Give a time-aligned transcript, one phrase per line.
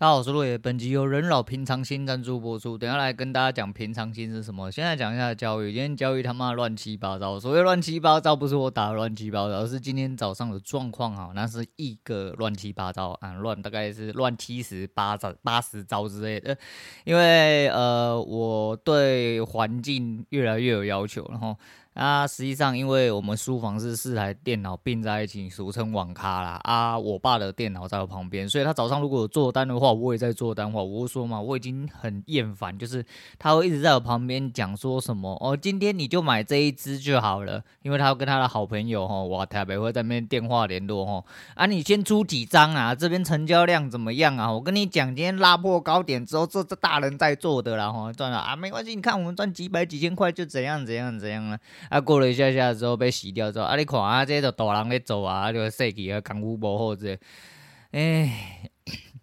[0.00, 0.56] 大家好，我是落野。
[0.56, 2.78] 本集由人老平常心赞助播出。
[2.78, 4.70] 等下来跟大家讲平常心是什么。
[4.70, 5.70] 现在讲一下教育。
[5.74, 7.38] 今天教育他妈乱七八糟。
[7.38, 16.56] 所谓乱七八糟，不是我打乱七八糟，而是今天早上的状况哈，那是一个乱七八糟啊，乱大概是乱七十八糟八十糟之类的。
[17.04, 21.54] 因为呃，我对环境越来越有要求，然后。
[21.94, 26.60] 啊，实际上，因为我们书房是四台电脑并在一起，俗称网咖啦。
[26.62, 33.04] 啊，我爸的电脑在我旁边，所以他早上如果有做单的话，我也在做单话，我说嘛，我已经很厌烦，就是
[33.40, 44.50] 他会一直在我旁边讲说什么哦，今天你就买这一支就好了，因为他要跟他的好朋友哈，哇，台北会在那边电话联络吼，啊，你先出几张啊，这边成交量怎么样啊？
[44.50, 51.58] 我跟你讲，今天拉破高点之后，这这大人在做的啦，吼，赚了啊，没关系，你看我们赚几百几千块就怎样怎样怎样了。
[51.88, 57.18] 啊过了一下下之后被洗掉之后，啊，你看啊，这些都大人在做啊，就设计啊，功夫不好这，
[57.92, 58.70] 哎，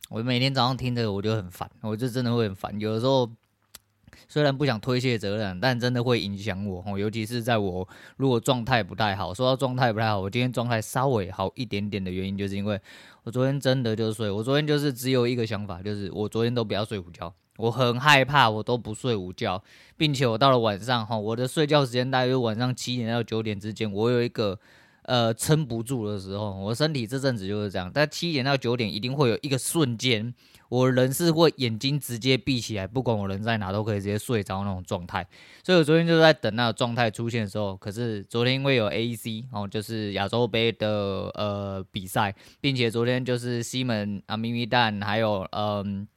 [0.10, 2.80] 我每天早上听着我就很烦，我就真的会很烦。
[2.80, 3.30] 有的时候
[4.28, 7.88] 虽然不想推卸责任，但真的会影响我哦，尤其是在我
[8.18, 9.34] 如果状态不太好。
[9.34, 12.80] 说到状态不太好，我今天状态稍微好一点点的原因，就是因为
[13.24, 17.34] 我昨天真的就睡，我昨天就是只有一个想法，就是我昨天都不要睡午觉。
[17.58, 19.62] 我很害怕，我都不睡午觉，
[19.98, 24.58] 并且我到了晚上哈，我的睡觉时间大约晚上七点到九点之间，我有一个
[25.04, 30.34] 呃撑不住的时候，我身体这阵子就是这样，在七点到九点一定会有一个瞬间，
[30.70, 35.26] 我人是会眼睛直接闭起来，不管我人在哪都可以直接睡着那种状态，
[35.64, 46.08] 所以我昨天就在等那个状态出现的时候，可是昨天因为有 AEC 哦，就是亚洲杯的呃比赛，并且昨天就是西门啊咪咪蛋还有嗯。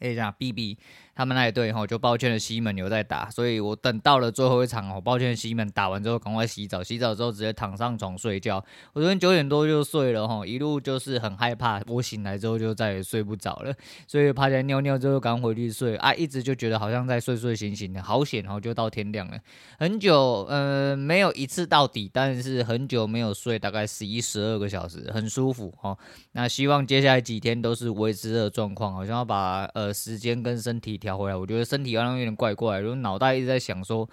[0.00, 0.76] 哎，这样 BB
[1.20, 8.56] 他们那一队哈，就抱歉的西门有在打，所以我等到了最后一场哦，抱歉西门打完之后赶快洗澡，洗澡之后直接躺上床睡觉。
[8.94, 13.74] 我昨天九点多就睡了哈，一路就是很害怕，我醒来之后就再也睡不着了，
[14.06, 19.38] 所以趴下尿尿之后赶回去睡啊，一直就觉得好像在睡睡醒醒的，好险哦，就到天亮了，
[19.78, 25.98] 很久呃没有一次到底，但是很久没有睡，大概十一十二个小时，很舒服哦。
[26.32, 29.90] 那希望接下来几天都是维持的状况，好像要把呃。
[29.92, 34.08] 时间跟身体调回来，我觉得身体好像有点怪怪，如果脑袋一直在想说，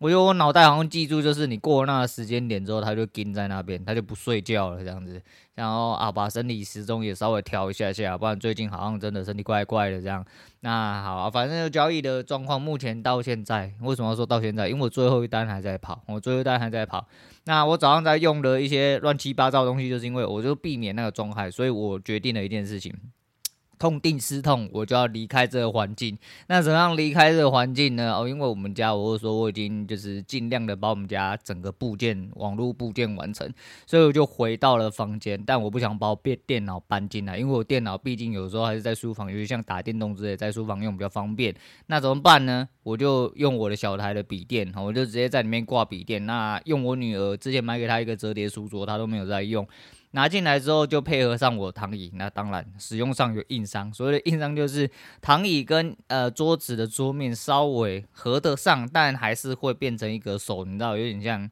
[0.00, 5.20] 我觉得我脑袋好像记住，就是你过了那个时间点之后，他就盯在那边，他就不睡觉了这样子。
[5.56, 10.24] 然后啊，把生理时钟也稍微调一下下，不然最近好像真的身体怪怪的这样。
[10.60, 14.68] 那好啊，反正交易的状况目前到现在，为什么要说到现在？
[14.68, 17.04] 因为我最后一单还在跑，我最后一单还在跑。
[17.46, 22.94] 那我早上在用的一些乱七八糟的东西，就是因为我就避免那个状态，所以我决定了一件事情。
[23.78, 26.18] 痛定思痛，我就要离开这个环境。
[26.48, 28.12] 那怎样离开这个环境呢？
[28.14, 33.48] 哦，因为我们家，我会说我已经就是尽量的把我们家整个部件、网络部件完成，
[33.86, 35.42] 所以我就回到了房间。
[35.46, 41.54] 但我不想把我电电脑搬进来，因为我电脑毕竟有时候还是在书房，尤其像打电动之类，在书房用比较方便。
[41.86, 42.68] 那怎么办呢？
[42.82, 46.24] 我就用我的小台的笔电，我就直接在里面挂笔电。
[46.26, 49.66] 那用我女儿之前买给她一个折叠书桌，她都没有在用。
[50.12, 53.92] 拿进来之后就配合上我躺椅，那当然使用上有硬伤。
[53.92, 61.48] 所谓的硬伤就是躺椅跟呃桌子的桌面稍微合得上，但还是会变成一个手，你知道有点像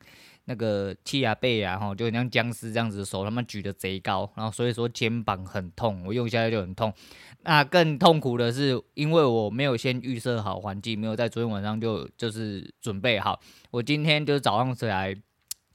[0.47, 6.93] 那个气压背啊，哈，就很像僵尸这样子的手，他们举得贼高，然后所以说肩膀很痛，我用下来就很痛。
[7.43, 13.39] 那更痛苦的是，因为我没有先预设好环境，没有在昨天晚上就就是准备好，
[13.71, 15.15] 我今天就早上起来。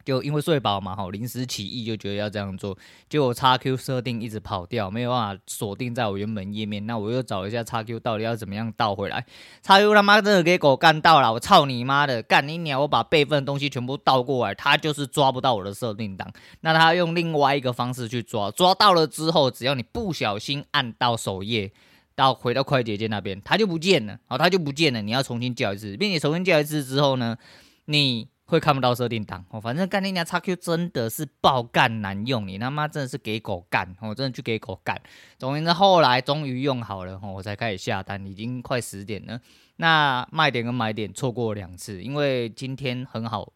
[0.03, 2.77] 就因为睡饱嘛，哈，临时起意就觉得要这样做，
[3.09, 6.85] 结果 XQ 设定一直跑掉，没有办法锁定在我原本页面。
[6.85, 9.25] 那我又找一下 XQ 到底要怎么样倒回来
[9.61, 12.81] 叉 Q 他妈真的给狗干到了，我操你妈的，干你娘！
[12.81, 16.31] 我把备份的东西全部倒过来，他就是抓不到我的设定档。
[16.61, 21.71] 那他用另外一个方式去抓，抓到了之后，只要你不小心按到首页，
[22.15, 25.01] 到回到快捷键那边，它就不见了，好，它就不见了。
[25.01, 27.37] 你要重新叫一次，并且重新叫一次之后呢，
[27.85, 28.27] 你。
[28.51, 35.01] 会看不到设定档哦，反正干你家叉 Q 真的是爆干难用，你他妈真的是给狗干，我真的去给狗干。
[35.37, 39.39] 总之后来终于用好了，我才开始下单，已经快十点了。
[39.77, 43.53] 那卖点跟买点错过两次，因为今天很好，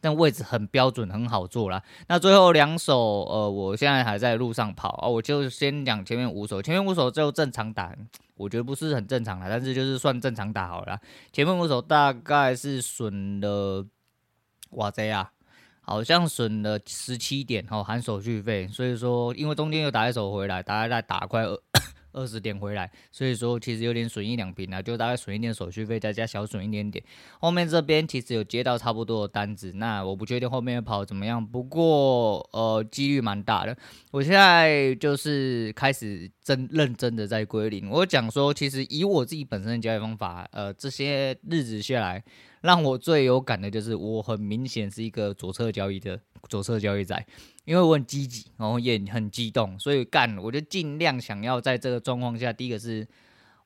[0.00, 1.82] 但位置很标准，很好做啦。
[2.06, 7.92] 那最后两手，呃，我现在还在路上跑啊，我就先讲前面五手，前面五手就正常打，
[8.36, 10.96] 我觉得不是很正常啦，但是就是算正常打好了。
[11.32, 13.84] 前面五手大概是损了。
[14.70, 15.32] 哇塞啊，
[15.80, 18.68] 好像损了十七点哦，含手续费。
[18.68, 21.58] 所以说，因为中间又打一手回来，大概再打快二
[22.12, 27.04] 二十点回来，所以说其实有点损一两瓶啊，就大概损一点手续费，再加小损一点点。
[27.38, 33.76] 后面这边其实有接到差不多的单子，那我不确定后面跑怎么样，不过呃几率蛮大的。
[34.12, 37.90] 我现在就是开始真认真的在归零。
[37.90, 42.22] 我讲说，其实以我自己本身的交易方法，呃这些日子下来。
[42.60, 47.26] 让我最有感的就是，我很明显是一个左侧交易的左侧交易仔，
[47.64, 53.04] 因为我很积极，然后也很激动，所以干，我就尽量想要在这个状况下，第一个是。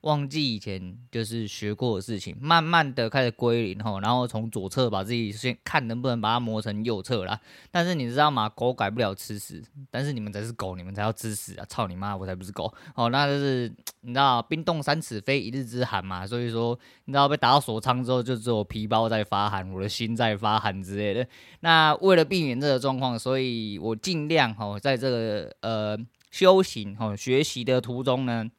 [0.01, 7.39] 忘记以前就是学过的事情，慢慢的开始归零后，然后从左侧把自己先看能不能把它磨成右侧啦。
[7.69, 8.49] 但是你知道吗？
[8.49, 11.65] 狗改不了吃屎，但是你们才是狗，你们才要吃屎啊！
[11.69, 13.09] 操你妈，我才不是狗哦。
[13.09, 13.71] 那就是
[14.01, 16.25] 你知道，冰冻三尺非一日之寒嘛。
[16.25, 21.27] 所以说，你知道被打到锁仓之后，就只有皮包在发寒，我的心在发寒之类的。
[21.59, 25.95] 那为了避免这个状况，所以我尽量哈，在这个呃
[26.31, 28.49] 修行哈学习的途中呢。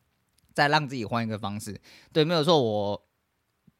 [0.54, 1.80] 再让自己换一个方式，
[2.12, 2.62] 对，没有错。
[2.62, 3.02] 我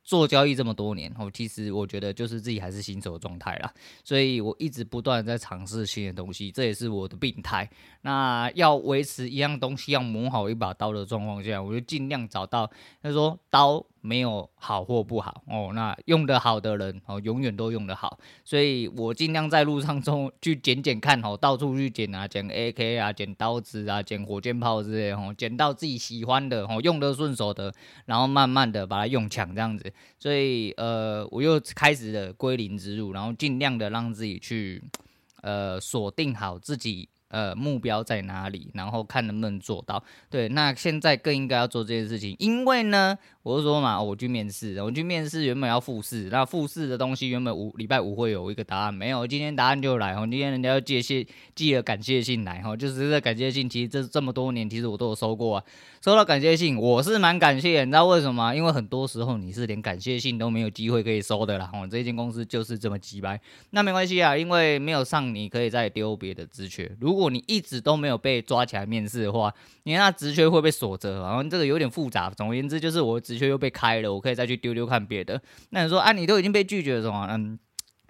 [0.04, 3.72] 做交易这么多年，我其实我觉得就是自己还是新手状态啦，
[4.02, 7.70] 所以我一直不断在尝试新的东西，这也是我的病态。
[8.00, 12.70] 那要维持一样东西要磨好一把刀的状况下，我就尽量找到，
[13.02, 13.86] 他说刀。
[14.02, 27.72] 没有好或不好哦，那用得好的人哦，永远都用得好，所以我尽量在路上中去捡捡看哦，到处去捡啊，捡 AK 啊，捡刀子啊，捡火箭炮之类哦，捡到自己喜欢的哦，用得顺手的，
[28.06, 34.82] 然后慢慢的把它用强这样子，所以呃，我又开始了归零之路，然后尽量的让自己去
[35.42, 37.08] 呃锁定好自己。
[37.32, 38.70] 呃，目标在哪里？
[38.74, 40.04] 然后看能不能做到。
[40.28, 55.64] 对，那现在更应该要做这件事情，因为呢，我是说嘛，我去面试，我去面试原本要复试，那复试的东西原本五礼拜五会有一个答案，没有，今天答案就来，哦，今天人家要寄谢寄了感谢信来，哈，就是这感谢信，其实这这么多年，其实我都有收过啊，
[56.04, 58.54] 收到感谢信，我是蛮感谢，你知道为什么？
[58.54, 63.40] 因为很多时候你是连感谢信都没有机会可以收的啦，哦，这间公司就是这么鸡掰，
[63.70, 67.22] 那没关系啊，因为没有上，你可以再丢别的职缺，如果。
[67.22, 69.54] 如果你一直都没有被抓起来面试的话，
[69.84, 72.28] 你那职缺会被锁着，然后这个有点复杂。
[72.30, 75.40] 总而言之，就是我职缺又被开了，我可以再去丢丢看别的。
[75.70, 77.26] 那你说啊，你都已经被拒绝了，什么？
[77.30, 77.58] 嗯，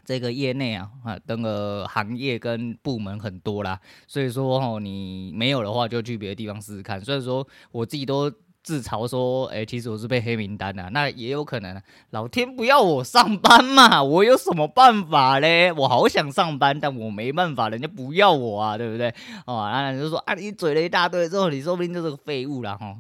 [0.04, 7.00] 这个业内啊，啊，那个行业跟部门很多啦，所以说哦，你没有的话，就去别的地方试试看。
[7.00, 8.32] 所以说，我自己都。
[8.64, 11.82] 自嘲说：“哎、其实我是被黑名单的，那也有可能。
[12.10, 15.72] 老天不要我上班嘛，我有什么办法嘞？
[15.72, 19.12] 我好想上班，但我没办法，人家不要我啊，对不对？
[19.46, 22.96] 哦，那人就说啊，你嘴了一大堆之后，你说不定就是个废物了哈，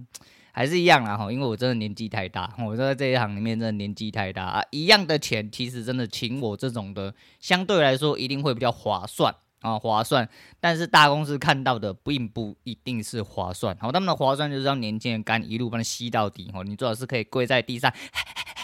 [0.52, 10.28] 还是一样啦哈，因为我真的年纪太大，我在这一行里面真的年纪太大啊，一样的钱，其实真的请我这种的，相对来说一定会比较划算。”啊，划算，
[10.58, 13.76] 但是大公司看到的并不一定是划算。
[13.78, 16.50] 好，他们的划算就是让年轻人干一路帮你吸到底。
[16.52, 17.88] 哦，你最好是可以跪在地上。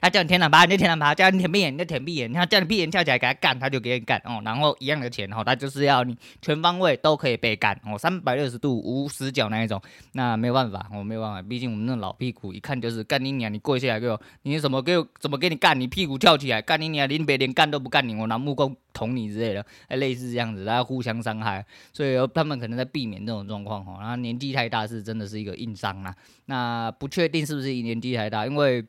[0.00, 2.32] 他叫你天哪爬，你就天哪爬；叫你舔闭眼，你就舔闭眼。
[2.32, 4.40] 他叫你闭眼跳起来给他干，他就给你干哦。
[4.44, 9.80] 然后一样的钱哦，他就是要你全方位都可以被干哦，三百六十度无死角那一种。
[10.12, 15.78] 那没有办法，我没有办法，毕竟我们那老屁股一看就是干你娘，你跪下来给我，你怎么给我怎么给你干？
[15.78, 21.64] 你屁股跳起来干你娘，连别连干都不干你，我拿木棍捅你之类的，哎，类似这样子，大家互相伤害。
[21.92, 23.98] 所以他们可能在避免这种状况哈。
[24.00, 26.14] 然后年纪太大是真的是一个硬伤啊。
[26.46, 28.84] 那不确定是不是年纪太大，因为。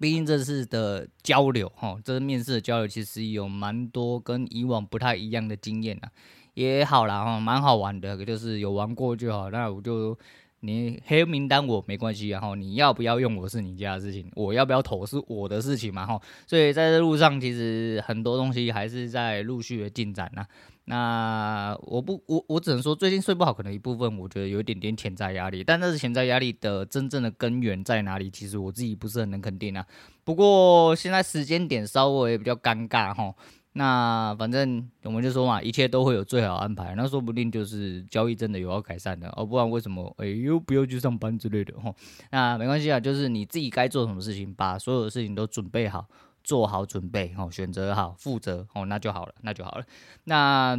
[0.00, 6.08] 毕竟这次的交流，哈，这次面试的交流其实有蛮多跟以往不太一样的经验啊，
[6.54, 9.50] 也好啦，哈，蛮好玩的，就是有玩过就好。
[9.50, 10.18] 那我就
[10.60, 16.18] 你黑名单我没关系，然后你要不要用我是你家的事情，我要不要投是我的事情嘛，哈。
[16.46, 20.46] 所以在这路上，其实很多东西还是在陆续的进展呐。
[20.90, 28.28] 那我不，我我只能说，最近睡不好，可能一部分我觉得有一点点潜在压力，但那是潜在压力的真正的根源在哪里？
[28.28, 29.86] 其实我自己不是很能肯定啊。
[30.24, 33.32] 不过现在时间点稍微比较尴尬哈。
[33.74, 36.92] 那反正我们就说嘛，一切都会有最好安排。
[36.96, 41.94] 那说不定就是交易真的有要改善的，哦，不然为什么哎又不要去上班之类的哈？
[42.32, 46.04] 那没关系啊，就是你自己该做什么事情，把所有的事情都准备好。
[46.50, 49.84] 做好准备哦，选择好，负责哦，那就好了，那就好了。
[50.24, 50.76] 那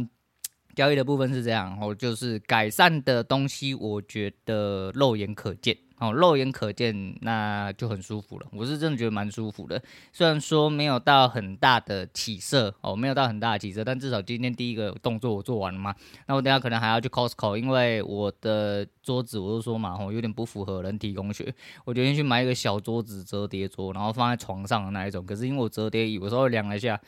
[0.76, 5.74] 交易的部分是这样哦，就是改善的东西，我觉得肉眼可见。
[6.02, 8.46] 哦，肉眼可见，那就很舒服了。
[8.50, 9.80] 我是真的觉得蛮舒服的，
[10.12, 15.94] 虽然说没有到很大的起色哦，没有到很大的起色，但至少今天第一个动作我做完了嘛。
[16.26, 21.54] 那我等下可能还要去 Costco，因为我的桌子，我就说嘛，哦，有点不符合人体工学，
[21.84, 25.24] 我决定去买一个小桌子折叠桌，然后放在床上的那一种。
[25.24, 27.00] 可是因为我折叠椅，我稍微量了一下。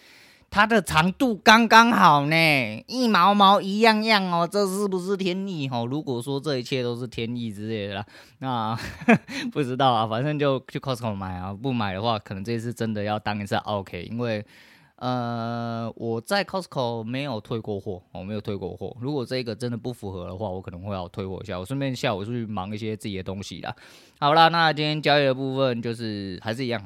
[0.54, 5.84] 它的长度刚刚好呢，一毛毛一样样哦，这是不是天意哦？
[5.84, 8.06] 如果说这一切都是天意之类的啦，
[8.38, 8.78] 那
[9.50, 14.46] 不知道啊，反正就去 Costco 买啊，不买的话，可能这次真的要当一次 OK，因为
[14.94, 18.96] 呃，我在 Costco 没有退过货，我没有退过货。
[19.00, 21.58] 如果这个真的不符合的话，我可能会要退货一下。
[21.58, 23.75] 我顺便下午出去忙一些自己的东西啦。
[24.20, 26.80] 好啦，那今天交易的部分就是还是一样，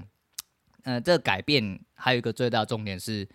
[0.85, 3.29] 呃，这改变还有一个最大重点是。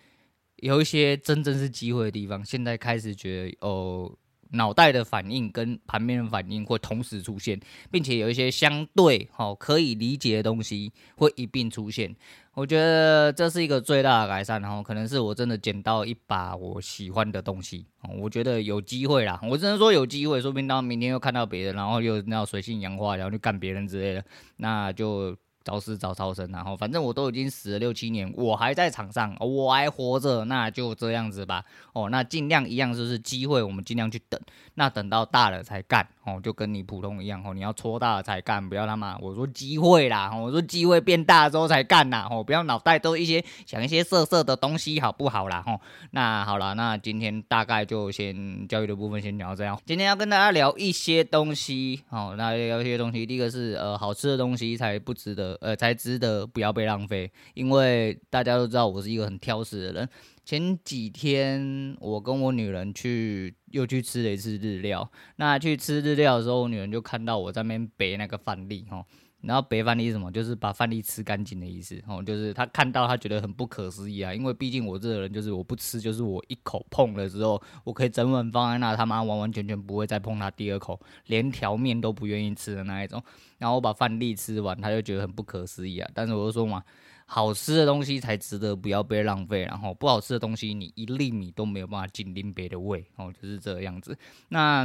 [0.64, 4.10] 有一些真正是机会的地方，现在开始觉得哦，
[4.52, 12.16] 脑袋的反应跟盘面的反应会同时出现，并且有一些相对好可以理解的东西会一并出现。
[12.54, 17.84] 我觉得这是一个最大的改善，然后可能是我真的捡到一把我喜欢的东西。
[18.18, 24.24] 我觉得有机会啦，我只能说有机会，说不定到明天又看到别人，然后又那水性杨花，然后去干别人之类的，
[24.56, 25.36] 那就。
[25.64, 31.64] 找死找超生，然后反正我都已经死了六七年，我还在场上，我还活着，那就这样子吧。
[31.94, 34.38] 哦，那尽量一样就是机会，我们尽量去等，
[34.74, 36.06] 那等到大了才干。
[36.24, 45.62] 哦，就跟你普通一样，哦，你要搓大了才干，不要他妈我说机会啦，我说机会变大之后才干呐，哦，不要脑袋都一些想一些色色的东西，好不好啦？
[45.66, 45.78] 哦，
[46.12, 49.78] 那好了，那今天大概就先教育的部分先聊这样。
[49.84, 60.08] 今天要跟大家聊一些东西，哦，那聊一些东西，第一个是呃好吃的东西才不值得，呃才值得不要被浪费，因为大家都知道我是一个很挑食的人。
[60.44, 69.06] 前几天我跟我女人去又去吃了一次日料，那去吃日料的时候，我女人就看到我在那边背那个饭粒吼，
[69.40, 70.30] 然后背饭粒是什么？
[70.30, 83.22] 就是把饭粒吃干净的意思哦，就是她看到她觉得很不可思议啊，因为毕竟我这个人就是我不吃，就是我一口碰了之后，我可以整碗放在那，他妈完完全全不会再碰它第二口，连条面都不愿意吃的那一种，
[83.56, 86.84] 然后我把饭粒吃完，她就觉得很不可思议啊，但是我就说嘛。
[87.26, 89.62] 好吃的东西才值得，不要被浪费。
[89.62, 94.16] 然后不好吃的东西，你一粒米都没有办法进林北的胃，哦，就是这个样子。
[94.50, 94.84] 那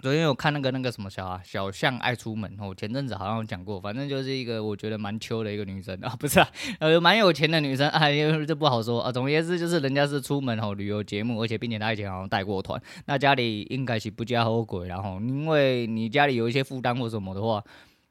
[0.00, 9.10] 昨天有看那个那个什么小啊，小象爱出门哦，前阵子好像有讲过，反正就是一个我觉得蛮秋的一个女生啊，不是啊，呃，蛮有钱的女生啊，因为这不好说啊。
[9.10, 17.64] 总而言之，就是人家是出门哦旅游节目，而且并且她以前好像带过团，那家里应该是不加后鬼，然后因为你家里有一些负担或什么的话。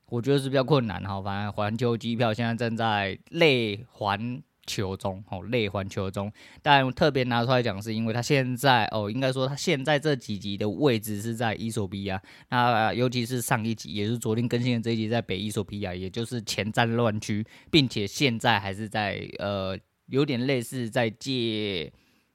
[0.10, 6.32] 我觉得是比较困难哈，反正环球机票现在正在类环球中，哦，类环球中。
[6.62, 21.92] 但特别拿出来讲，是因为它现在哦，应该说它现在这几集的位置是在伊索比亚，那尤其是上一集，也是昨天更新的这一集，在北伊索比亚，也就是前战乱区，并且现在还是在呃，有点类似在借。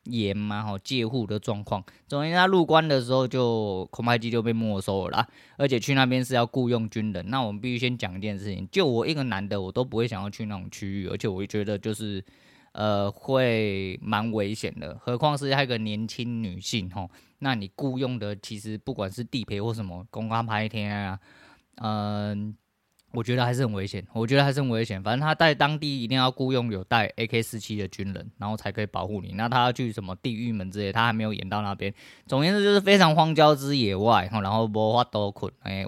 [0.08, 7.28] 严嘛，吼借护的状况，总之他入关的时候就空拍机就被没收了啦，而且去那边是要雇佣军人。
[7.30, 12.24] 那我们必须先讲一件事情，就我一个男的，我都不会想要去那种区域，而且我会觉得就是
[12.72, 21.18] 呃会蛮危险的，何况是还有一个年轻女性吼，那你雇佣的其实不管是地陪或什么公安拍天啊，
[21.76, 22.54] 嗯。
[23.12, 25.02] 我觉得还是很危险，我觉得还是很危险。
[25.02, 29.32] 反正他在当地一定要雇佣有带 AK 四七的军人，然后才可以保护你。
[29.32, 31.92] 那他要去什么地狱门之类，他还没有演到那边。
[32.26, 35.86] 总言之，就是非常荒郊之野外，然后无法度困，哎，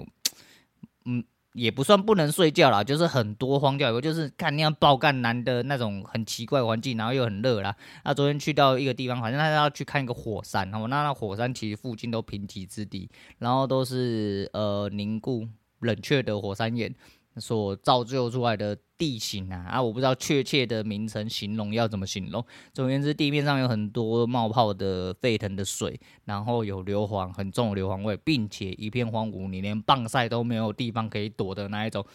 [1.05, 1.23] 嗯，
[1.53, 7.75] 也不算不能睡觉啦，就是很多荒郊野，就是看那样爆干男的那种很奇怪环境，然后又很热啦。
[8.03, 15.47] 那昨天去到一个地方，反正他要去看一个火山，然后那那火山其实附近都贫瘠之地，然后都是呃凝固。
[15.81, 16.93] 冷却的火山岩
[17.37, 22.45] 所造就出来的地形啊啊，我不知道确切的名称形容要怎么形容。
[22.73, 32.05] 总而言之，地面上有很多冒泡的沸腾的水，然后有硫磺很重的硫磺味，并且一片荒芜，你连棒晒都没有地方可以躲的那一种。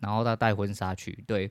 [0.00, 1.50] 然后他带婚纱去，对。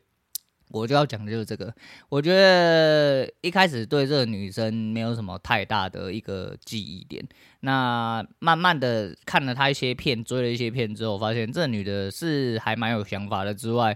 [0.70, 1.74] 我就要讲的就是这个，
[2.10, 7.24] 我觉得一开始对这个女生没有什么太大的一个记忆点，
[7.60, 13.54] 那慢慢的看了她一些片，追了一些片之后，发现这女的是还蛮有想法的。
[13.54, 13.96] 之外，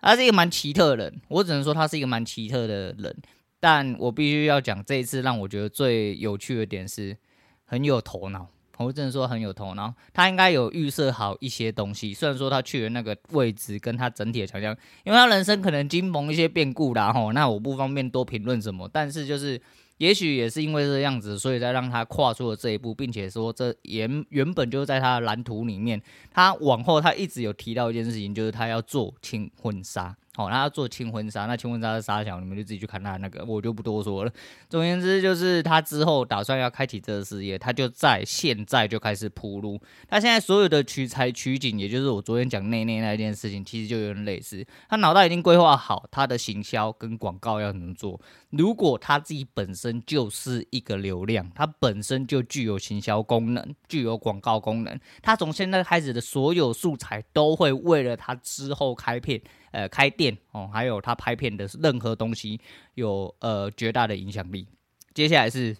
[0.00, 3.16] 她是一个蛮奇特的人，我只能说她是一个蛮奇特的人。
[3.58, 7.16] 但我必须要讲，这一次让我觉得最有趣的点是，
[7.64, 8.48] 很有头脑。
[8.78, 12.12] 我只能说很有头脑，他应该有预设好一些东西。
[12.12, 18.88] 虽然说他去的那个位置跟他整体的强项，因为他人生可能经蒙一些变故啦，吼，那我不方便多评论什么。
[18.92, 19.60] 但是就是，
[19.98, 26.02] 也许也是因为这样子，所以才让他跨出了这一步，并且说这原原本就在他的蓝图里面。
[26.32, 30.16] 他往后他一直有提到一件事情，就是他要做轻婚纱。
[30.36, 34.32] 好，那他做轻婚纱，那轻婚纱是纱小，你们就自己去看他那个，我就不多说了。
[34.68, 39.80] 总而言之，就是他之后打算要开启这个事业，他就在现在就开始铺路。
[40.08, 44.66] 他现在所有的取材取景，也就是我昨天讲内内那一件事情，其实就有点类似。
[44.88, 48.20] 他脑袋已经规划好他的行销跟广告要怎么做。
[48.50, 59.40] 如果他自己本身就是一个流量，他本身就具有行销功能，具有广告功能，他从现在开始的所有素材都会为了他之后开片。
[59.74, 62.60] 呃，开店哦，还有他拍片的任何东西
[62.94, 64.68] 有呃绝大的影响力。
[65.12, 65.76] 接下来是，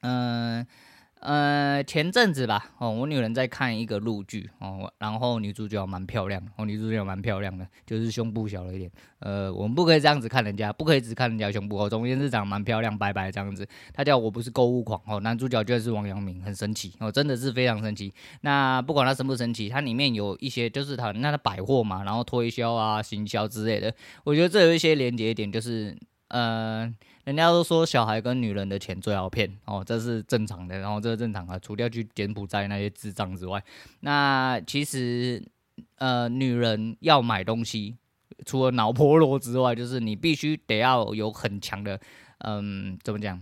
[0.00, 0.66] 嗯、
[1.20, 8.90] 呃，前阵子吧，哦，我女人在看一个录剧哦，然后女主角蛮漂亮，哦，女主角蛮漂亮的，就是胸部小了一点。
[9.18, 11.90] 呃，我们不可以这样子看人家，不可以只看人家胸部哦。
[11.90, 13.68] 中间是长得蛮漂亮，白白这样子。
[13.92, 18.10] 她叫我不是购物狂哦，男主角就是王阳明，很神奇哦，真的是非常神奇。
[18.40, 25.94] 那不管他神不神奇，它里面有一些就是他那个百货嘛，然后推销啊、行销之类的，我觉得这有一些连接点，就是
[26.28, 26.90] 呃。
[27.30, 33.62] 人家都说小孩跟女人的钱最好骗哦，这是正常的，然后这是正常的，除掉去柬埔寨那些智障之外，
[34.00, 35.40] 那其实
[35.98, 37.96] 呃，女人要买东西，
[38.44, 42.00] 除了脑婆罗之外，就是你必须得要有很强的，
[42.38, 43.40] 嗯，怎么讲？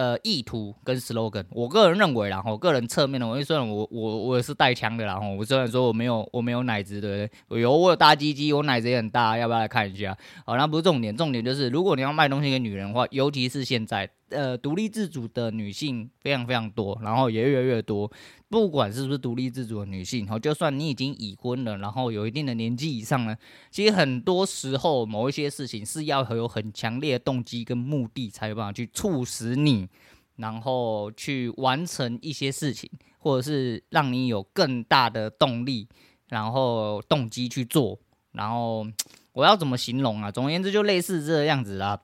[0.00, 7.30] 呃，意图跟 slogan，我个人认为啦，我个人侧面的，我虽然我我我也是带枪的啦，我虽然说我没有我没有奶子，对不对？
[7.48, 10.16] 我有我有大鸡鸡，我奶子也很大，要不要来看一下？
[10.46, 14.08] 好，那不是重点，重点就是如果你要卖东西给女人的话，尤其是现在。
[14.30, 18.10] 呃，独立自主的女性非常非常多，然后也越来越多。
[18.48, 23.36] 不管是不是独立自主的女性，就算你已经已婚了，然后有一定的年纪以上呢，
[23.70, 29.88] 其实很多时候某一些事情是要有很强烈的动机跟目的，才有办法去促使你，
[30.36, 35.86] 然后去完成一些事情，或者是让你有更大的动力，
[36.28, 37.98] 然后动机去做。
[38.32, 38.86] 然后
[39.32, 40.30] 我要怎么形容啊？
[40.30, 42.00] 总而言之，就类似这个样子啦。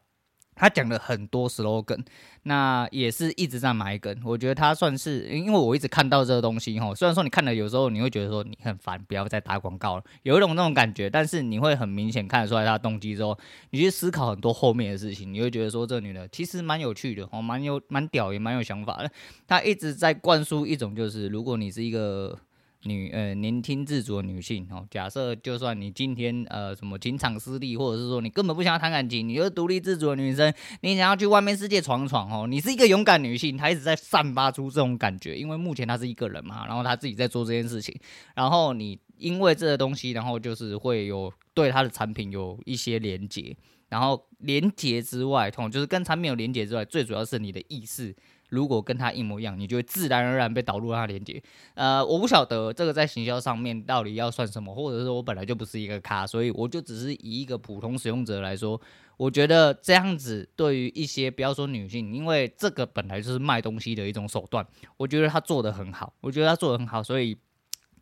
[0.56, 2.04] 他讲了很多 slogan，
[2.44, 4.18] 那也是一直在埋梗。
[4.24, 6.94] 我觉得他算是，因为我一直看到这个东西哈。
[6.94, 11.08] 虽然说你看了有时候你会觉得说你很烦，不要再打广告了，有一种那种感觉。
[11.10, 13.38] 但是你会很明显看得出来他的动机之后，
[13.70, 19.10] 你去思考很多后面的事情，你会觉得说这个女的其实蛮有趣的哦，蛮有蛮屌也蛮有想法的。
[19.46, 22.38] 他一直在灌输一种就是，如果你是一个。
[22.86, 37.94] 女呃年轻自主的女性哦，假设就算你今天呃什么情场失利，或者是说你根本不想要谈感情，你就是独立自主的女生，你想要去外面世界闯闯哦，你是一个勇敢女性，她一直在散发出这种感觉，因为目前她是一个人嘛，然后她自己在做这件事情，
[38.34, 43.56] 然后你因为这个东西，然后就是会有对她的产品有一些连接，
[43.88, 48.14] 然后连接之外，同就是跟产品有连接之外，最主要是你的意识。
[48.48, 51.42] 如果跟它一模一样，你就会自然而然被导入他连接。
[51.74, 58.80] 呃，我不晓得这个在行销上面到底要算什么，或者是我本来就不是一个咖，所以我就只是以一个普通使用者来说，
[59.16, 67.36] 我觉得这样子对于一些不要说女性，因为这个本来就是卖东西的一种手段，我觉得他做的很好，我觉得他做的很好，所以。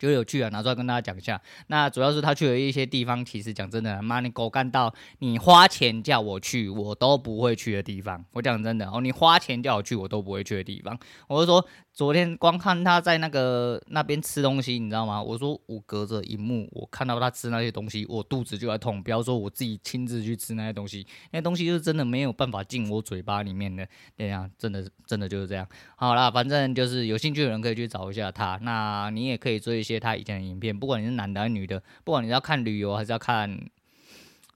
[0.04, 1.40] 就有趣啊，拿出来跟大家讲一下。
[1.68, 8.24] 那主要是他去了一些地方，其实讲真的，妈你狗干到你花钱叫我去，我都不会去的地方。
[8.32, 10.98] 我讲真的哦，你花钱叫我去，我都不会去的地方。
[11.28, 11.66] 我就说。
[11.94, 15.22] 昨天光看他在那个那边吃东西，你知道吗？
[15.22, 19.00] 我说我隔着荧幕，我看到他吃那些东西，我肚子就在痛。
[19.00, 23.86] 不要说我自己亲自去吃那些东西，那些东西就是真的没有办法进我嘴巴里面的。
[24.18, 25.64] 这样真的真的就是这样。
[25.94, 28.58] 好啦，反正就是有兴趣的人可以去找一下他。
[28.62, 33.58] 那你也可以做一些他以前的影片，不管你是男的还是女的，不管你是要看旅游还是要看。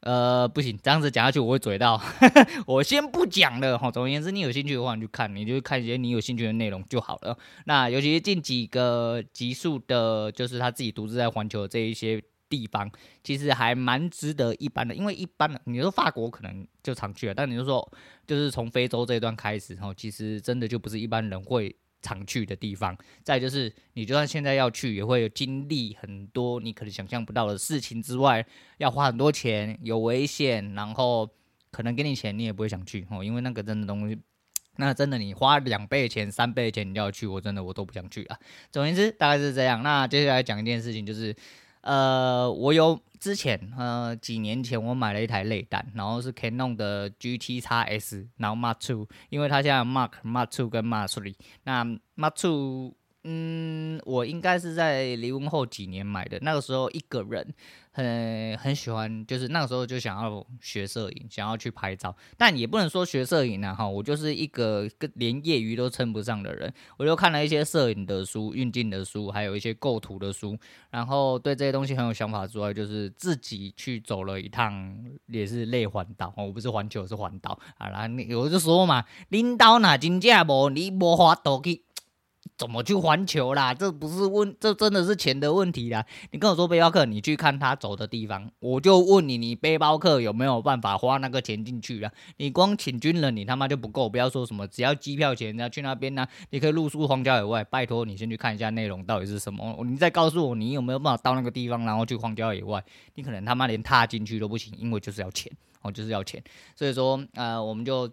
[0.00, 2.00] 呃，不行，这样子讲下去我会嘴到，
[2.68, 3.90] 我先不讲了哈。
[3.90, 7.36] 总而言之，你有兴趣的话，你就看，你就看一些你有兴趣的内容就好了。
[7.64, 12.88] 那尤其是近几个集数的，就是他自己独自在环球这一些地方，
[13.24, 14.94] 其实还蛮值得一般的。
[14.94, 17.92] 因为一般的，你说法国可能就常去了，但你就说
[18.24, 21.74] 就是从非洲这一段开始，后，其实真的就不是一般人会。
[22.02, 28.44] 常去的地方，再就是你就算现在要去，也会经历很多你可能想象不到的事情之外，
[28.78, 31.28] 要花很多钱，有危险，然后
[31.70, 34.18] 可能给你钱你也不会想去哦，因为那个真的东西，
[34.76, 38.38] 那真的你花两倍钱、三倍钱你要去，我真的我都不想去啊。
[38.70, 39.82] 总而言之，大概是这样。
[39.82, 41.34] 那接下来讲一件事情，就是。
[41.80, 51.84] 呃，我有之前呃几年前我买了一台内胆，然后是 Canon 的 GT X S，然后 Mark Two，因为它现在有 Mark Mark Two 跟 Mark Three，那
[52.16, 57.54] Mark Two 嗯，我应该是在离婚后几年买的，那个时候一个人。
[57.98, 66.72] 很很喜欢，就是那个时候就想要学摄影，想要去拍照，但也不能说学摄影啊哈，我就是一个连业余都称不上的人。
[66.96, 70.56] 我就看了一些摄影的书、运镜的书，还有一些构图的书，
[70.90, 77.88] 然后对这些东西很有想法之外，就是自己去走了一趟，也是类环岛哦，我不是环球，是环岛啊。
[77.88, 81.82] 然后我就说嘛，领导哪真正无，你无法度去。
[82.58, 83.72] 怎么去环球啦？
[83.72, 86.04] 这不是问，这真的是钱的问题啦。
[86.32, 92.12] 你跟我说背包客，你去看他走的地方，我就问你，你背包客有没有办法花那个钱进去啊？
[92.38, 94.08] 你光请军人，你他妈就不够。
[94.08, 97.62] 不要说什么只要机票钱，你要去那边呢、你可以露宿荒郊野外。
[97.62, 102.84] 拜托你先去看一下内容到底是什么，你再告诉我你有没有办法到那个地方，然后去荒郊野外。
[103.14, 106.42] 你可能他妈连踏进去都不行，因为就是要钱，哦，就是要钱。
[106.74, 108.10] 所以说，呃，我们就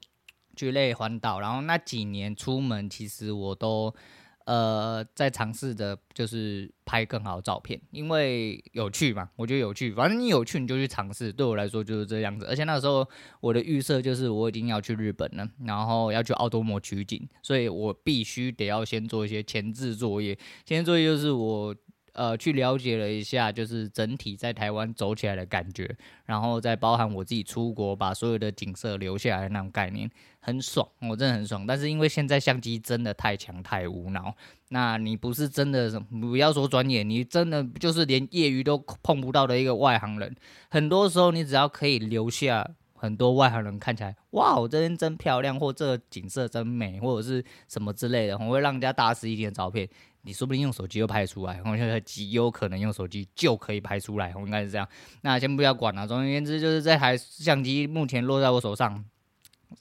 [0.56, 3.92] 去类环岛，然后那几年出门，其实我都。
[4.46, 9.92] 呃，在尝试着就是拍更好的照片，因为有趣嘛，我觉得有趣。
[9.94, 11.34] 反正你有趣，你就去尝试。
[11.34, 12.46] 对我来说就是这样子。
[12.46, 13.08] 而且那时候
[13.42, 20.38] 我的预设就是我已经要去日本了，然后要去奥多摩取景，所以我必须得要先做一些前置作业。
[20.64, 21.76] 前置作业就是我。
[22.16, 25.94] 呃，去了解了一下，就是整体在台湾走起来的感觉，
[26.26, 31.68] 然后再包含我自己出国把所有的景色留下来的那种概念，很爽，我真的很爽。
[31.68, 34.34] 但是因为现在相机真的太强太无脑，
[34.70, 40.34] 那你不是真的，不要说专业，你真的就是连业余都碰不到的一个外行人。
[40.70, 49.88] 很多时候你只要可以留下很多外行人看起来，哇，我这边真漂亮，或这个景色真美，或者是什么之类的，我会让人家大吃一点的照片。
[50.26, 54.88] 你说不定用手机就拍出来，我觉得极有可能用手机就可以拍出来，我应该是这样。
[55.22, 59.06] 那先不要管了，总而言之就是这台相机目前落在我手上。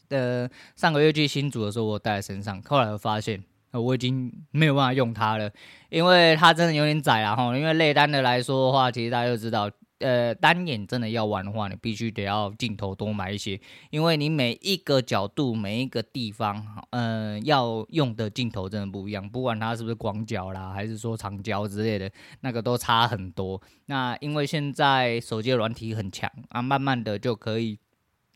[0.09, 5.51] 的，上个月去新组的时候我带在身上，后来我发现我已经没有办法用它了，
[5.89, 7.57] 因为它真的有点窄啊哈。
[7.57, 9.71] 因为内单的来说的话，其实大家都知道。
[10.05, 22.11] 呃，单眼真的要玩的话，你必须得要镜头多买一些，因为你每一个角度、每一个地方，呃，要用的镜头真的不一样，不管它是不是广角啦，还是说长焦之类的，
[22.43, 23.59] 那个都差很多。
[23.87, 27.79] 那因为现在手机的软体很强啊，慢慢的就可以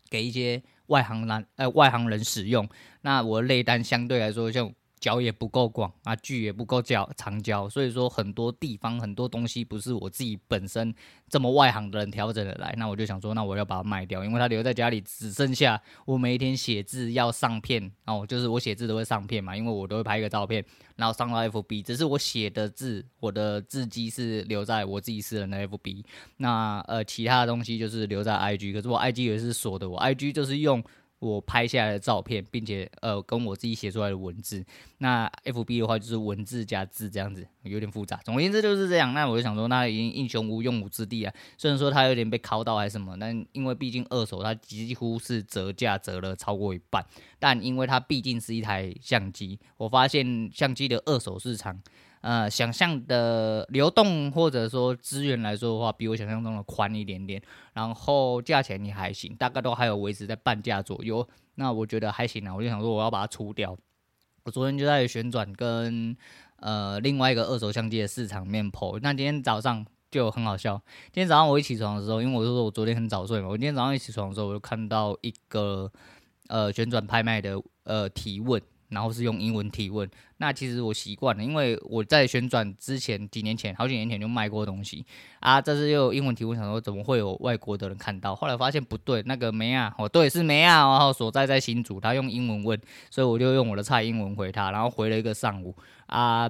[0.08, 2.66] 给一些外行人呃外行人使用。
[3.02, 4.72] 那我的类单相对来说就。
[5.00, 10.94] 焦也不够广啊，距也不够焦长焦，所以说很多地方很多东西不是我自己本身
[11.28, 20.64] 这么外行的人调整的来，那我就想说，那我要把它卖掉，因为它留在家里只剩下我每一天写字要上片哦，就是我写字都会上片嘛，因为我都会拍一个照片，
[20.96, 26.04] 然后上到 FB，只是我写的字，我的字迹是留在我自己私人的 FB，
[26.36, 30.82] 那呃其他的东西就是留在 IG，可是我 IG 也是锁的，我 IG 就是用。
[31.18, 34.64] 我拍下来的照片，并且呃跟我自己写出来的文字，
[34.98, 38.20] 那 FB 的话就是文字加字这样子，有点复杂。
[38.24, 39.12] 总而言之就是这样。
[39.14, 41.34] 那我就想说，那已经英雄无用武之地啊。
[41.56, 47.04] 虽然说它有点被拷到还是什么，但因为毕竟二手，它几乎是折价折了超过一半。
[47.38, 51.80] 但因为它毕竟是一台相机，我发现相机的二手市场。
[52.20, 57.40] 呃，想象的流动或者说资源来说的话，比我想象中的宽一点点，
[57.74, 61.26] 然后价钱也还行，大概都还有维持在半价左右。
[61.54, 63.76] 那我觉得还行啊，我就想说我要把它出掉。
[64.44, 66.16] 我昨天就在旋转跟
[66.56, 68.98] 呃另外一个二手相机的市场面 po。
[69.02, 70.80] 那今天早上就很好笑，
[71.12, 75.90] 今天早上我一起床的时候，因为我就说我昨天很早睡嘛，我今天早上一起床的时候，我就看到一个
[76.48, 78.60] 呃旋转拍卖的呃提问。
[78.88, 85.04] 然后是用英文提问，那其实我习惯了，因为我在旋转之前几年前，好几年前就卖过东西
[85.40, 85.60] 啊。
[85.60, 88.34] 这次又英文提问，想说怎么会有外国的人看到？
[88.34, 96.48] 后来发现不对，那个梅亚，哦对，是梅亚，然后所在在新竹，他用英文问，所以我就用我的菜英文回他，然后回了一个上午啊，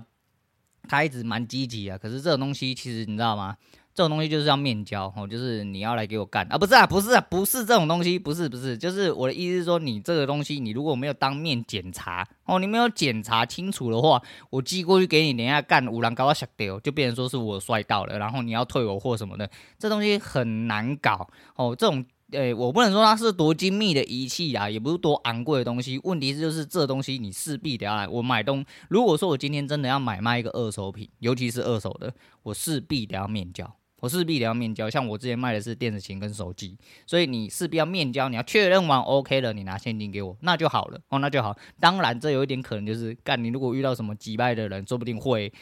[0.88, 1.98] 他一直蛮积极啊。
[1.98, 3.56] 可是这种东西其实你知道吗？
[3.98, 21.74] 这种东西就是要面交哦，就是你要来给我干啊，不是啊，不是啊，不是这种东西，不是不是，就是我的意思是说，你这个东西，你如果没有当面检查哦，你没有检查清楚的话，我寄过去给你，等一下干五郎搞到小丢，就变成说是我摔到了，然后你要退我货什么的，这东西很难搞哦。
[21.76, 33.68] 这种诶，我不能说它是多精密的仪器啊，也不是多昂贵的东西，问题是就是这东西你势必得要来，我买东，如果说我今天真的要买卖一个二手品，尤其是二手的，我势必得要面交。
[34.00, 41.56] 我势必得要面交，像我之前卖的是电子琴跟手机，所以你势必要面交，你要确认完 OK 了，你拿现金给我，那就好了哦，那就好。
[41.80, 45.52] 当然，这有一点可能就是干，你如果遇到什么击败的人，说不定会，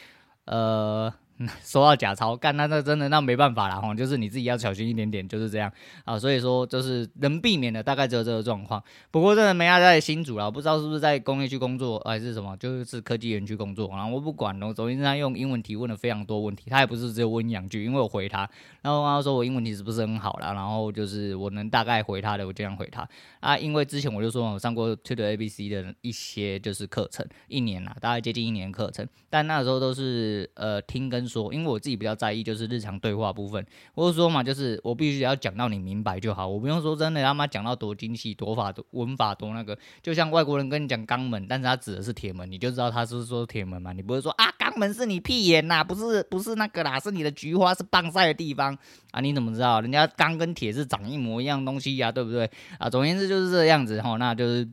[0.45, 1.11] 呃，
[1.63, 5.71] 收到假钞，干那那真的那没办法了哈，就是你自己要小心一点点，就是这样
[6.03, 6.17] 啊。
[6.17, 8.83] 所以说就是能避免的大概只有这个状况。
[9.11, 13.87] 不过真的没他在新竹了，不知道是不是在工业区工作还是什么，就是科技园区工作。
[13.89, 18.49] 然后我不管了，昨天他用英文提问了非常多问题，他也不是只有问两句，因为我回他，
[18.81, 23.07] 然后他说我英文题是不是很好啦，然后就是我能大概回他的，我这样回他
[23.41, 23.55] 啊。
[23.55, 31.26] 因为之前我就说我上过 Tutor ABC 的一些就是课程，一年啦，大概接近一年课程，但那时候都是呃听跟。
[31.27, 48.77] 说，因为我自己比较在意就是日常对话部分，我说嘛，就是我必须要讲到你明白就好，我不用说真的他妈讲到多精细、多法、多文法多那个，就像外国人跟你讲肛门，但是他指的是铁门，你就知道他是说铁门嘛，你不会说啊肛门是你屁眼呐，不是不是那个啦，是你的菊花是棒晒的地方
[49.11, 52.89] 啊，你怎么知道人家钢跟铁是长一模一样东西呀、对不对啊？
[52.89, 54.67] 总而言之就是这个样子哈，那就是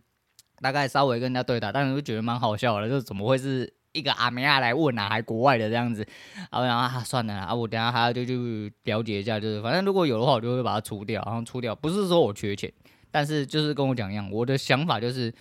[0.60, 3.72] 大概稍微跟人家对打，但是我觉得蛮好笑的，就怎么会是？
[3.94, 6.06] 一个阿梅亚来问啊，还国外的这样子，
[6.52, 12.70] 然后然后啊，算了啊，我等下还要就去了解一下，就是反正如果有的话，我就会把它出掉，然后出掉，不是说我缺钱，
[13.10, 15.32] 但是就是跟我讲一样，我的想法就是。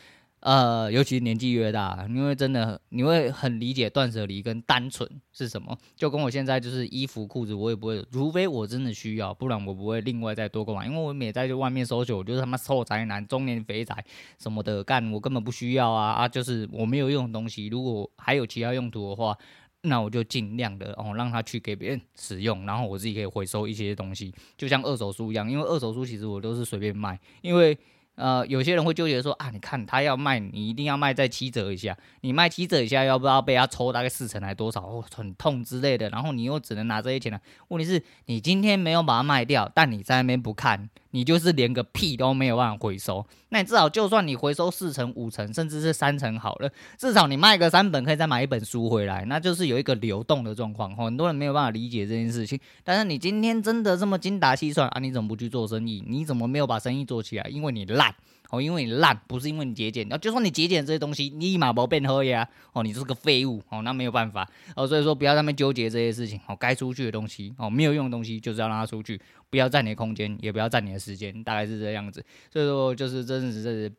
[0.44, 5.78] 呃，尤其年纪越大，因为真的你会很理解断舍离跟单纯是什么。
[5.96, 10.86] 就跟我现在就是衣服裤子，我也不会，除非我真的需要，不然我不会另外再多购买。
[10.86, 14.04] 因为我每在这外面搜索，我就是他妈臭宅男、中年肥宅
[14.38, 16.28] 什么的干，我根本不需要啊啊！
[16.28, 19.38] 就是我没有用的东西，如果还有其他用途的话，
[19.84, 25.50] 那我就尽量的哦让他去给别人使用，然后我自己可以回收一些东西，就像二手书一样。
[25.50, 27.78] 因为二手书其实我都是随便卖，因为。
[28.16, 34.82] 呃，有些人会纠结说啊，你看他要卖，你一定要卖在七折以下，你卖七折以下，要不要被他抽大概四成还多少？
[34.82, 36.10] 哦，很痛之类的。
[36.10, 37.40] 然后你又只能拿这些钱了。
[37.70, 40.90] 问题是，你今天没有把它卖掉，但你在那边不看。
[41.16, 50.96] 你就是连个屁都没有办法回收，那你至少就算你回收四成、五成，甚至是三成好了，至少你卖个三本可以再买一本书回来，那就是有一个流动的状况。
[50.96, 55.00] 很多人没有办法理解这件事情，但是你今天真的这么精打细算啊？
[55.00, 56.04] 你怎么不去做生意？
[56.08, 57.48] 你怎么没有把生意做起来？
[57.48, 58.03] 因为你烂。
[58.04, 58.16] 烂
[58.50, 60.08] 哦，因为你烂，不是因为你节俭。
[60.10, 62.48] 然哦，就算你节俭这些东西，你立马不变喝呀。
[62.74, 63.62] 哦，你就是个废物。
[63.70, 64.48] 哦，那没有办法。
[64.76, 66.40] 哦，所以说不要在那边纠结这些事情。
[66.48, 72.24] 哦，该出去的东西，哦，没有用的东西，就是要让它出去，不要占你的空间，也不要占你的时间，大概是这样子。
[72.52, 73.92] 所以说，就是真的，是。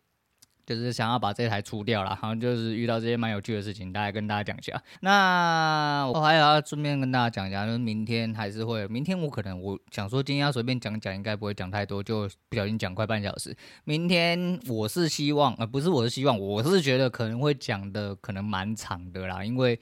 [0.66, 4.82] 就是想要把这台出掉了，好像就是遇到这些蛮有趣的事情，大家跟大家讲一下。
[5.00, 13.56] 那我还要顺便跟大家讲一下，就是明天还是会，明天我可能我想说今天要随便讲讲，应该不会讲太多，就不小心讲快半小时。
[13.84, 19.78] 明天我是希望，呃，不是我是希望，我是觉得可能会讲的可能蛮长的啦，因为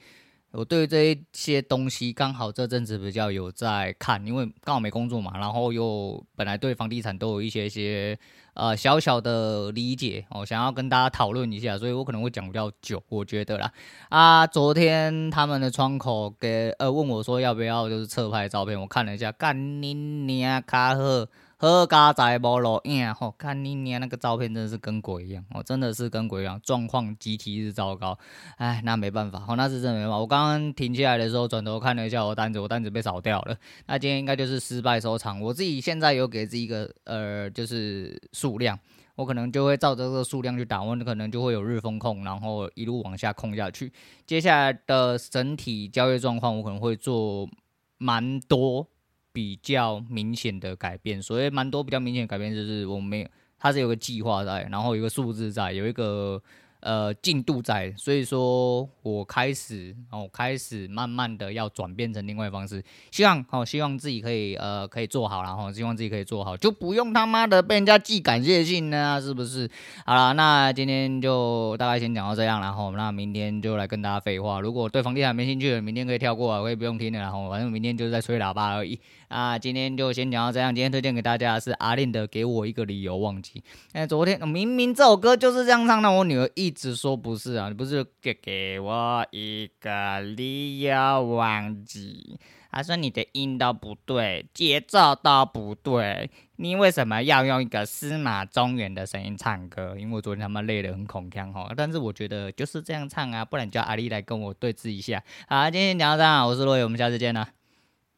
[0.53, 8.17] 我对这一些东西刚好这阵子比较有在看，因为刚好没工作嘛，然后又本来对房地产都有一些些。
[8.55, 13.73] 呃，小小的理解哦，想要跟大家讨论一下，所以我可能会讲比较久，我觉得啦。
[14.09, 21.27] 啊，昨天他们的窗口给呃问我说要不要就是侧拍照片，我看了一下，干你娘卡赫。
[21.57, 28.17] 喝咖仔无路影吼，看你娘那个照片真的是跟鬼一样哦，真的是跟鬼一样，状况极其之糟糕。
[28.57, 30.17] 哎，那没办法，哦，那是真的没办法。
[30.17, 33.55] 我刚刚停下来的时候，转头看了一下我单子，我单子被扫掉了。
[33.85, 35.39] 那今天应该就是失败收场。
[35.39, 38.77] 我自己现在有给自己一个呃，就是数量，
[39.15, 43.93] 我可能就会照着这个数量去打，我可能就会有日风控，然后一路往下控下去。
[44.25, 47.47] 接下来的整体交易状况，我可能会做
[47.97, 48.85] 蛮多。
[49.33, 53.27] 比较明显的改变，所以蛮多比较明显的改变就是我们没有，
[53.59, 56.41] 它是有个计划在，然后有个数字在，有一个。
[56.83, 69.69] 呃，进度在，所以说我开始哦，开始慢慢的要转变成另外方式，希望哦，希望自己可以呃，可以做好，然后希望自己可以做好，就不用他妈的被人家寄感谢信呢，是不是？
[70.05, 74.59] 好了，那今天就大概先讲到这样，然后那明天就来跟大家废话。
[74.59, 78.99] 如果对房地产没兴趣的，明天可以跳过啊，可以不用听了，然后反正明天就是在吹喇叭而已。
[79.29, 80.75] 啊，今天就先讲到这样。
[80.75, 83.59] 今天推荐给大家是阿令的《给我一个理由忘记》。
[83.93, 92.39] 哎，昨天明明这首歌就是这样唱，那我女儿一一直说不是啊，你不是给给我一个理由忘记？
[92.71, 99.95] 他说你的音都不对，节奏都不对，你为什么要用一个司马中原的声音唱歌？
[99.95, 105.23] 因为我昨天他妈累得很恐腔哈，但是我觉得就是这样唱啊，不然叫阿丽来跟我对峙一下。
[105.47, 107.47] 好，今天讲到这，我是罗伟，我们下次见了。